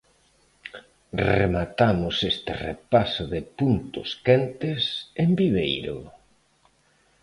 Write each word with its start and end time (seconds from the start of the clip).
Rematamos 1.35 2.15
este 2.31 2.51
repaso 2.69 3.23
de 3.33 3.41
puntos 3.59 4.09
quentes 4.25 4.81
en 5.23 5.29
Viveiro. 5.39 5.97